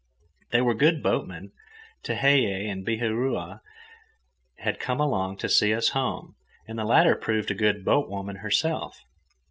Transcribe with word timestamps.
They 0.49 0.61
were 0.61 0.73
good 0.73 1.03
boatmen. 1.03 1.51
Tehei 2.01 2.67
and 2.67 2.83
Bihaura 2.83 3.61
had 4.57 4.79
come 4.79 4.99
along 4.99 5.37
to 5.37 5.47
see 5.47 5.75
us 5.75 5.89
home, 5.89 6.33
and 6.67 6.79
the 6.79 6.85
latter 6.85 7.13
proved 7.15 7.51
a 7.51 7.53
good 7.53 7.85
boatwoman 7.85 8.37
herself. 8.37 9.03